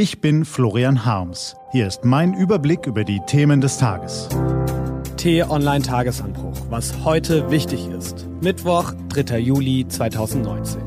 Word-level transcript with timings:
Ich 0.00 0.20
bin 0.20 0.44
Florian 0.44 1.04
Harms. 1.04 1.56
Hier 1.72 1.88
ist 1.88 2.04
mein 2.04 2.32
Überblick 2.32 2.86
über 2.86 3.02
die 3.02 3.18
Themen 3.26 3.60
des 3.60 3.78
Tages. 3.78 4.28
T-Online 5.16 5.82
Tagesanbruch, 5.82 6.54
was 6.70 7.04
heute 7.04 7.50
wichtig 7.50 7.88
ist. 7.88 8.28
Mittwoch, 8.40 8.92
3. 9.08 9.40
Juli 9.40 9.88
2019. 9.88 10.80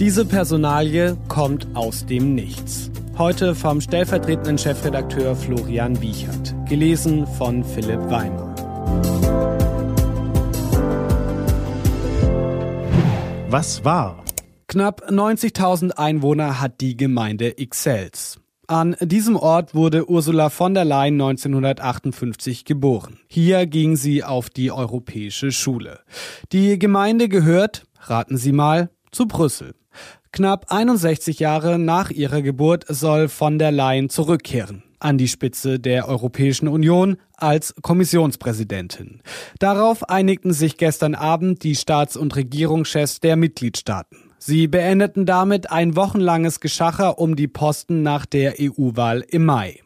Diese 0.00 0.24
Personalie 0.24 1.16
kommt 1.28 1.68
aus 1.74 2.06
dem 2.06 2.34
Nichts. 2.34 2.90
Heute 3.16 3.54
vom 3.54 3.80
stellvertretenden 3.80 4.58
Chefredakteur 4.58 5.36
Florian 5.36 6.02
Wiechert. 6.02 6.52
Gelesen 6.68 7.28
von 7.28 7.62
Philipp 7.62 8.00
Weimer. 8.10 8.52
Was 13.48 13.84
war? 13.84 14.24
Knapp 14.66 15.10
90.000 15.10 15.92
Einwohner 15.92 16.60
hat 16.60 16.80
die 16.80 16.96
Gemeinde 16.96 17.60
Ixelles. 17.60 18.39
An 18.70 18.94
diesem 19.00 19.34
Ort 19.34 19.74
wurde 19.74 20.08
Ursula 20.08 20.48
von 20.48 20.74
der 20.74 20.84
Leyen 20.84 21.14
1958 21.14 22.64
geboren. 22.64 23.18
Hier 23.26 23.66
ging 23.66 23.96
sie 23.96 24.22
auf 24.22 24.48
die 24.48 24.70
Europäische 24.70 25.50
Schule. 25.50 25.98
Die 26.52 26.78
Gemeinde 26.78 27.28
gehört, 27.28 27.82
raten 28.02 28.36
Sie 28.36 28.52
mal, 28.52 28.90
zu 29.10 29.26
Brüssel. 29.26 29.74
Knapp 30.30 30.66
61 30.68 31.40
Jahre 31.40 31.80
nach 31.80 32.10
ihrer 32.12 32.42
Geburt 32.42 32.84
soll 32.86 33.26
von 33.26 33.58
der 33.58 33.72
Leyen 33.72 34.08
zurückkehren 34.08 34.84
an 35.00 35.18
die 35.18 35.26
Spitze 35.26 35.80
der 35.80 36.06
Europäischen 36.06 36.68
Union 36.68 37.16
als 37.36 37.74
Kommissionspräsidentin. 37.82 39.20
Darauf 39.58 40.08
einigten 40.08 40.52
sich 40.52 40.76
gestern 40.76 41.16
Abend 41.16 41.64
die 41.64 41.74
Staats- 41.74 42.16
und 42.16 42.36
Regierungschefs 42.36 43.18
der 43.18 43.34
Mitgliedstaaten. 43.34 44.29
Sie 44.42 44.68
beendeten 44.68 45.26
damit 45.26 45.70
ein 45.70 45.96
wochenlanges 45.96 46.60
Geschacher 46.60 47.18
um 47.18 47.36
die 47.36 47.46
Posten 47.46 48.02
nach 48.02 48.24
der 48.24 48.54
EU-Wahl 48.58 49.22
im 49.28 49.44
Mai. 49.44 49.80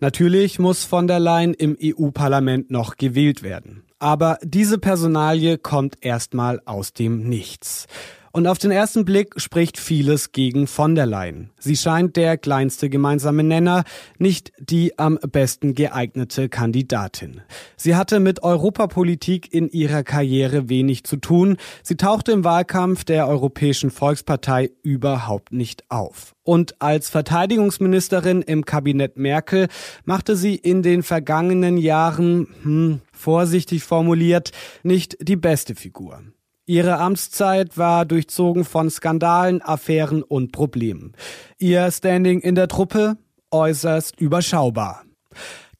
Natürlich 0.00 0.58
muss 0.58 0.84
von 0.84 1.06
der 1.06 1.20
Leyen 1.20 1.54
im 1.54 1.78
EU-Parlament 1.80 2.72
noch 2.72 2.96
gewählt 2.96 3.44
werden. 3.44 3.84
Aber 4.00 4.38
diese 4.42 4.78
Personalie 4.78 5.58
kommt 5.58 5.98
erstmal 6.00 6.60
aus 6.64 6.92
dem 6.92 7.28
Nichts. 7.28 7.86
Und 8.32 8.46
auf 8.46 8.58
den 8.58 8.70
ersten 8.70 9.04
Blick 9.04 9.40
spricht 9.40 9.76
vieles 9.76 10.30
gegen 10.30 10.68
von 10.68 10.94
der 10.94 11.06
Leyen. 11.06 11.50
Sie 11.58 11.76
scheint 11.76 12.14
der 12.14 12.38
kleinste 12.38 12.88
gemeinsame 12.88 13.42
Nenner, 13.42 13.82
nicht 14.18 14.52
die 14.60 14.96
am 15.00 15.18
besten 15.18 15.74
geeignete 15.74 16.48
Kandidatin. 16.48 17.40
Sie 17.76 17.96
hatte 17.96 18.20
mit 18.20 18.44
Europapolitik 18.44 19.52
in 19.52 19.68
ihrer 19.68 20.04
Karriere 20.04 20.68
wenig 20.68 21.02
zu 21.02 21.16
tun. 21.16 21.56
Sie 21.82 21.96
tauchte 21.96 22.30
im 22.30 22.44
Wahlkampf 22.44 23.02
der 23.02 23.26
Europäischen 23.26 23.90
Volkspartei 23.90 24.70
überhaupt 24.84 25.52
nicht 25.52 25.90
auf. 25.90 26.36
Und 26.44 26.80
als 26.80 27.10
Verteidigungsministerin 27.10 28.42
im 28.42 28.64
Kabinett 28.64 29.16
Merkel 29.16 29.66
machte 30.04 30.36
sie 30.36 30.54
in 30.54 30.82
den 30.82 31.02
vergangenen 31.02 31.76
Jahren, 31.76 32.46
hm, 32.62 33.00
vorsichtig 33.12 33.82
formuliert, 33.82 34.52
nicht 34.84 35.16
die 35.20 35.36
beste 35.36 35.74
Figur. 35.74 36.22
Ihre 36.70 36.98
Amtszeit 36.98 37.78
war 37.78 38.04
durchzogen 38.06 38.64
von 38.64 38.90
Skandalen, 38.90 39.60
Affären 39.60 40.22
und 40.22 40.52
Problemen. 40.52 41.14
Ihr 41.58 41.90
Standing 41.90 42.38
in 42.42 42.54
der 42.54 42.68
Truppe 42.68 43.16
äußerst 43.50 44.20
überschaubar. 44.20 45.02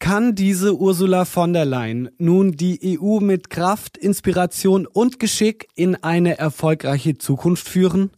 Kann 0.01 0.35
diese 0.35 0.77
Ursula 0.77 1.27
von 1.27 1.53
der 1.53 1.65
Leyen 1.65 2.11
nun 2.19 2.57
die 2.57 2.99
EU 2.99 3.21
mit 3.21 3.51
Kraft, 3.51 3.99
Inspiration 3.99 4.85
und 4.85 5.21
Geschick 5.21 5.69
in 5.77 5.95
eine 5.95 6.39
erfolgreiche 6.39 7.17
Zukunft 7.17 7.69
führen? 7.69 8.11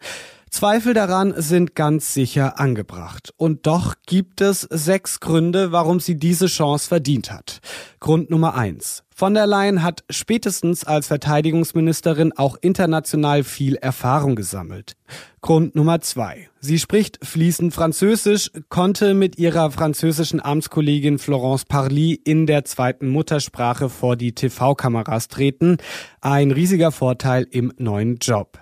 Zweifel 0.52 0.92
daran 0.92 1.32
sind 1.34 1.74
ganz 1.74 2.12
sicher 2.12 2.60
angebracht. 2.60 3.32
Und 3.38 3.66
doch 3.66 3.94
gibt 4.06 4.42
es 4.42 4.60
sechs 4.60 5.18
Gründe, 5.18 5.72
warum 5.72 5.98
sie 5.98 6.16
diese 6.16 6.46
Chance 6.46 6.88
verdient 6.88 7.32
hat. 7.32 7.60
Grund 8.00 8.28
Nummer 8.28 8.54
eins. 8.54 9.02
Von 9.14 9.32
der 9.32 9.46
Leyen 9.46 9.82
hat 9.82 10.04
spätestens 10.10 10.84
als 10.84 11.06
Verteidigungsministerin 11.06 12.32
auch 12.36 12.58
international 12.60 13.44
viel 13.44 13.76
Erfahrung 13.76 14.36
gesammelt. 14.36 14.92
Grund 15.40 15.74
Nummer 15.74 16.02
zwei. 16.02 16.50
Sie 16.60 16.78
spricht 16.78 17.18
fließend 17.24 17.72
Französisch, 17.72 18.50
konnte 18.68 19.14
mit 19.14 19.38
ihrer 19.38 19.70
französischen 19.70 20.44
Amtskollegin 20.44 21.18
Florence 21.18 21.64
Parly 21.64 22.12
in 22.12 22.46
der 22.46 22.66
zweiten 22.66 23.08
Muttersprache 23.08 23.88
vor 23.88 24.16
die 24.16 24.34
TV-Kameras 24.34 25.28
treten. 25.28 25.78
Ein 26.20 26.50
riesiger 26.50 26.92
Vorteil 26.92 27.46
im 27.50 27.72
neuen 27.78 28.18
Job. 28.18 28.58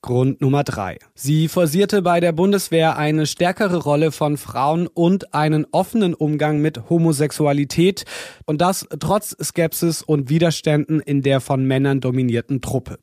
Grund 0.00 0.40
Nummer 0.40 0.64
drei. 0.64 0.98
Sie 1.14 1.48
forcierte 1.48 2.02
bei 2.02 2.20
der 2.20 2.32
Bundeswehr 2.32 2.96
eine 2.96 3.26
stärkere 3.26 3.78
Rolle 3.78 4.12
von 4.12 4.36
Frauen 4.36 4.86
und 4.86 5.34
einen 5.34 5.66
offenen 5.70 6.14
Umgang 6.14 6.60
mit 6.60 6.90
Homosexualität 6.90 8.04
und 8.46 8.60
das 8.60 8.86
trotz 8.98 9.36
Skepsis 9.42 10.02
und 10.02 10.28
Widerständen 10.28 11.00
in 11.00 11.22
der 11.22 11.40
von 11.40 11.64
Männern 11.64 12.00
dominierten 12.00 12.60
Truppe. 12.60 12.98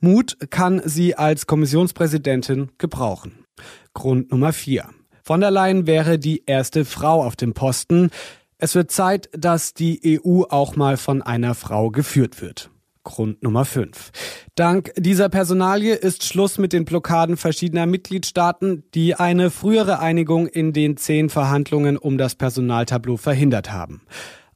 Mut 0.00 0.36
kann 0.50 0.80
sie 0.84 1.14
als 1.14 1.46
Kommissionspräsidentin 1.46 2.70
gebrauchen. 2.78 3.44
Grund 3.92 4.30
Nummer 4.30 4.52
vier. 4.52 4.86
Von 5.22 5.40
der 5.40 5.50
Leyen 5.50 5.86
wäre 5.86 6.18
die 6.18 6.44
erste 6.46 6.86
Frau 6.86 7.22
auf 7.22 7.36
dem 7.36 7.52
Posten. 7.52 8.10
Es 8.56 8.74
wird 8.74 8.90
Zeit, 8.90 9.28
dass 9.32 9.74
die 9.74 10.20
EU 10.24 10.44
auch 10.48 10.74
mal 10.74 10.96
von 10.96 11.20
einer 11.20 11.54
Frau 11.54 11.90
geführt 11.90 12.40
wird. 12.40 12.70
Grund 13.08 13.42
Nummer 13.42 13.64
5. 13.64 14.10
Dank 14.54 14.92
dieser 14.96 15.30
Personalie 15.30 15.94
ist 15.94 16.24
Schluss 16.24 16.58
mit 16.58 16.74
den 16.74 16.84
Blockaden 16.84 17.38
verschiedener 17.38 17.86
Mitgliedstaaten, 17.86 18.84
die 18.94 19.14
eine 19.14 19.50
frühere 19.50 19.98
Einigung 19.98 20.46
in 20.46 20.74
den 20.74 20.98
zehn 20.98 21.30
Verhandlungen 21.30 21.96
um 21.96 22.18
das 22.18 22.34
Personaltableau 22.34 23.16
verhindert 23.16 23.72
haben. 23.72 24.02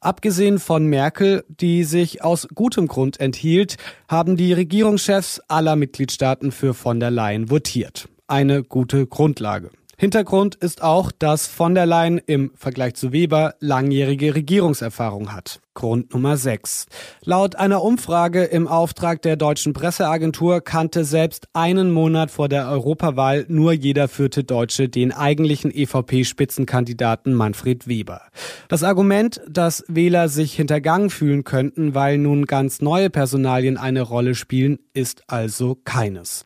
Abgesehen 0.01 0.59
von 0.59 0.85
Merkel, 0.85 1.43
die 1.47 1.83
sich 1.83 2.23
aus 2.23 2.47
gutem 2.53 2.87
Grund 2.87 3.19
enthielt, 3.19 3.77
haben 4.07 4.37
die 4.37 4.53
Regierungschefs 4.53 5.39
aller 5.47 5.75
Mitgliedstaaten 5.75 6.51
für 6.51 6.75
von 6.75 6.99
der 6.99 7.09
Leyen 7.09 7.49
votiert. 7.49 8.07
Eine 8.27 8.63
gute 8.63 9.07
Grundlage. 9.07 9.71
Hintergrund 10.03 10.55
ist 10.55 10.83
auch, 10.83 11.13
dass 11.13 11.47
von 11.47 11.75
der 11.75 11.85
Leyen 11.85 12.17
im 12.17 12.51
Vergleich 12.55 12.95
zu 12.95 13.13
Weber 13.13 13.55
langjährige 13.61 14.35
Regierungserfahrung 14.35 15.31
hat. 15.31 15.61
Grund 15.75 16.13
Nummer 16.13 16.35
6. 16.35 16.87
Laut 17.23 17.55
einer 17.55 17.81
Umfrage 17.81 18.43
im 18.43 18.67
Auftrag 18.67 19.21
der 19.21 19.37
deutschen 19.37 19.71
Presseagentur 19.71 20.59
kannte 20.59 21.05
selbst 21.05 21.47
einen 21.53 21.89
Monat 21.89 22.31
vor 22.31 22.49
der 22.49 22.67
Europawahl 22.67 23.45
nur 23.47 23.71
jeder 23.71 24.09
vierte 24.09 24.43
Deutsche 24.43 24.89
den 24.89 25.13
eigentlichen 25.13 25.71
EVP-Spitzenkandidaten 25.71 27.33
Manfred 27.33 27.87
Weber. 27.87 28.23
Das 28.67 28.83
Argument, 28.83 29.39
dass 29.49 29.85
Wähler 29.87 30.27
sich 30.27 30.53
hintergangen 30.53 31.11
fühlen 31.11 31.45
könnten, 31.45 31.95
weil 31.95 32.17
nun 32.17 32.45
ganz 32.45 32.81
neue 32.81 33.09
Personalien 33.09 33.77
eine 33.77 34.01
Rolle 34.01 34.35
spielen, 34.35 34.79
ist 34.93 35.23
also 35.27 35.77
keines. 35.85 36.45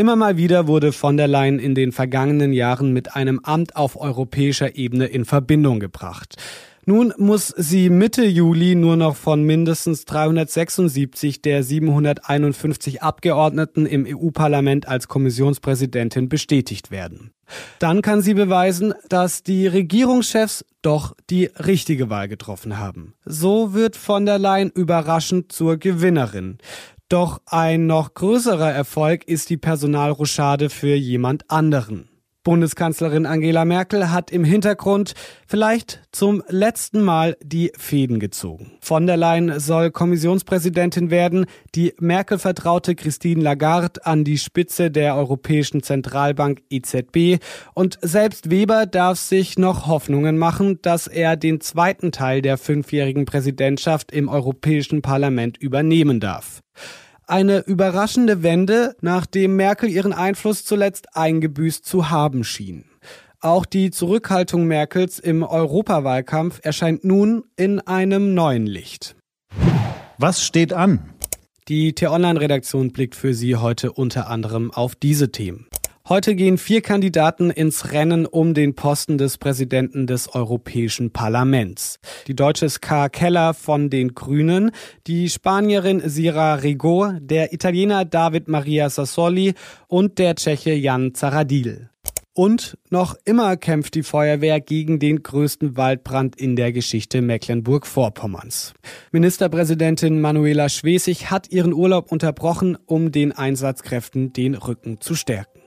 Immer 0.00 0.16
mal 0.16 0.38
wieder 0.38 0.66
wurde 0.66 0.92
von 0.92 1.18
der 1.18 1.28
Leyen 1.28 1.58
in 1.58 1.74
den 1.74 1.92
vergangenen 1.92 2.54
Jahren 2.54 2.94
mit 2.94 3.14
einem 3.16 3.38
Amt 3.40 3.76
auf 3.76 4.00
europäischer 4.00 4.74
Ebene 4.74 5.04
in 5.04 5.26
Verbindung 5.26 5.78
gebracht. 5.78 6.36
Nun 6.86 7.12
muss 7.18 7.48
sie 7.48 7.90
Mitte 7.90 8.24
Juli 8.24 8.76
nur 8.76 8.96
noch 8.96 9.14
von 9.14 9.42
mindestens 9.42 10.06
376 10.06 11.42
der 11.42 11.62
751 11.62 13.02
Abgeordneten 13.02 13.84
im 13.84 14.06
EU-Parlament 14.08 14.88
als 14.88 15.06
Kommissionspräsidentin 15.06 16.30
bestätigt 16.30 16.90
werden. 16.90 17.32
Dann 17.78 18.00
kann 18.00 18.22
sie 18.22 18.32
beweisen, 18.32 18.94
dass 19.10 19.42
die 19.42 19.66
Regierungschefs 19.66 20.64
doch 20.80 21.14
die 21.28 21.50
richtige 21.58 22.08
Wahl 22.08 22.28
getroffen 22.28 22.78
haben. 22.78 23.12
So 23.26 23.74
wird 23.74 23.96
von 23.96 24.24
der 24.24 24.38
Leyen 24.38 24.70
überraschend 24.70 25.52
zur 25.52 25.76
Gewinnerin. 25.76 26.56
Doch 27.10 27.40
ein 27.46 27.88
noch 27.88 28.14
größerer 28.14 28.70
Erfolg 28.70 29.26
ist 29.26 29.50
die 29.50 29.56
Personalrochade 29.56 30.70
für 30.70 30.94
jemand 30.94 31.50
anderen. 31.50 32.09
Bundeskanzlerin 32.42 33.26
Angela 33.26 33.66
Merkel 33.66 34.10
hat 34.10 34.30
im 34.30 34.44
Hintergrund 34.44 35.12
vielleicht 35.46 36.00
zum 36.10 36.42
letzten 36.48 37.02
Mal 37.02 37.36
die 37.42 37.70
Fäden 37.76 38.18
gezogen. 38.18 38.72
Von 38.80 39.06
der 39.06 39.18
Leyen 39.18 39.60
soll 39.60 39.90
Kommissionspräsidentin 39.90 41.10
werden, 41.10 41.44
die 41.74 41.92
Merkel 42.00 42.38
vertraute 42.38 42.94
Christine 42.94 43.42
Lagarde 43.42 44.06
an 44.06 44.24
die 44.24 44.38
Spitze 44.38 44.90
der 44.90 45.16
Europäischen 45.16 45.82
Zentralbank 45.82 46.62
EZB 46.70 47.42
und 47.74 47.98
selbst 48.00 48.50
Weber 48.50 48.86
darf 48.86 49.18
sich 49.18 49.58
noch 49.58 49.86
Hoffnungen 49.86 50.38
machen, 50.38 50.80
dass 50.80 51.06
er 51.06 51.36
den 51.36 51.60
zweiten 51.60 52.10
Teil 52.10 52.40
der 52.40 52.56
fünfjährigen 52.56 53.26
Präsidentschaft 53.26 54.12
im 54.12 54.28
Europäischen 54.28 55.02
Parlament 55.02 55.58
übernehmen 55.58 56.20
darf 56.20 56.62
eine 57.30 57.60
überraschende 57.60 58.42
Wende, 58.42 58.96
nachdem 59.00 59.56
Merkel 59.56 59.88
ihren 59.88 60.12
Einfluss 60.12 60.64
zuletzt 60.64 61.16
eingebüßt 61.16 61.84
zu 61.86 62.10
haben 62.10 62.44
schien. 62.44 62.84
Auch 63.40 63.64
die 63.64 63.90
Zurückhaltung 63.90 64.66
Merkels 64.66 65.18
im 65.18 65.42
Europawahlkampf 65.42 66.60
erscheint 66.62 67.04
nun 67.04 67.44
in 67.56 67.80
einem 67.80 68.34
neuen 68.34 68.66
Licht. 68.66 69.16
Was 70.18 70.44
steht 70.44 70.74
an? 70.74 71.14
Die 71.68 71.94
T-Online-Redaktion 71.94 72.92
blickt 72.92 73.14
für 73.14 73.32
Sie 73.32 73.56
heute 73.56 73.92
unter 73.92 74.28
anderem 74.28 74.70
auf 74.70 74.94
diese 74.94 75.32
Themen. 75.32 75.68
Heute 76.10 76.34
gehen 76.34 76.58
vier 76.58 76.80
Kandidaten 76.80 77.50
ins 77.50 77.92
Rennen 77.92 78.26
um 78.26 78.52
den 78.52 78.74
Posten 78.74 79.16
des 79.16 79.38
Präsidenten 79.38 80.08
des 80.08 80.34
Europäischen 80.34 81.12
Parlaments. 81.12 82.00
Die 82.26 82.34
Deutsche 82.34 82.68
Ska 82.68 83.08
Keller 83.08 83.54
von 83.54 83.90
den 83.90 84.16
Grünen, 84.16 84.72
die 85.06 85.28
Spanierin 85.28 86.02
Sira 86.04 86.54
Rigo, 86.54 87.12
der 87.20 87.52
Italiener 87.52 88.04
David 88.04 88.48
Maria 88.48 88.90
Sassoli 88.90 89.54
und 89.86 90.18
der 90.18 90.34
Tscheche 90.34 90.72
Jan 90.72 91.14
Zaradil. 91.14 91.90
Und 92.32 92.76
noch 92.90 93.14
immer 93.24 93.56
kämpft 93.56 93.94
die 93.94 94.02
Feuerwehr 94.02 94.60
gegen 94.60 94.98
den 94.98 95.22
größten 95.22 95.76
Waldbrand 95.76 96.34
in 96.34 96.56
der 96.56 96.72
Geschichte 96.72 97.22
Mecklenburg-Vorpommerns. 97.22 98.74
Ministerpräsidentin 99.12 100.20
Manuela 100.20 100.70
Schwesig 100.70 101.30
hat 101.30 101.52
ihren 101.52 101.72
Urlaub 101.72 102.10
unterbrochen, 102.10 102.76
um 102.86 103.12
den 103.12 103.30
Einsatzkräften 103.30 104.32
den 104.32 104.56
Rücken 104.56 105.00
zu 105.00 105.14
stärken. 105.14 105.59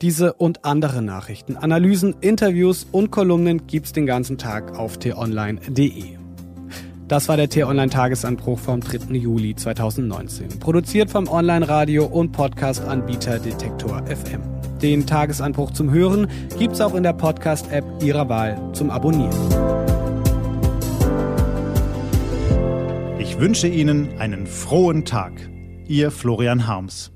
Diese 0.00 0.34
und 0.34 0.64
andere 0.64 1.02
Nachrichten, 1.02 1.56
Analysen, 1.56 2.14
Interviews 2.20 2.86
und 2.92 3.10
Kolumnen 3.10 3.66
gibt's 3.66 3.92
den 3.92 4.06
ganzen 4.06 4.38
Tag 4.38 4.78
auf 4.78 4.98
t-online.de. 4.98 6.04
Das 7.08 7.28
war 7.28 7.36
der 7.36 7.48
T-Online-Tagesanbruch 7.48 8.60
vom 8.60 8.80
3. 8.80 9.14
Juli 9.16 9.56
2019. 9.56 10.60
Produziert 10.60 11.10
vom 11.10 11.26
Online-Radio 11.26 12.04
und 12.04 12.30
Podcast-Anbieter 12.30 13.40
Detektor 13.40 14.04
FM. 14.06 14.42
Den 14.80 15.04
Tagesanbruch 15.04 15.72
zum 15.72 15.90
Hören 15.90 16.28
gibt's 16.58 16.80
auch 16.80 16.94
in 16.94 17.02
der 17.02 17.14
Podcast-App 17.14 17.84
Ihrer 18.00 18.28
Wahl 18.28 18.70
zum 18.74 18.90
Abonnieren. 18.90 19.34
Ich 23.18 23.40
wünsche 23.40 23.66
Ihnen 23.66 24.16
einen 24.20 24.46
frohen 24.46 25.04
Tag. 25.04 25.32
Ihr 25.88 26.12
Florian 26.12 26.68
Harms. 26.68 27.10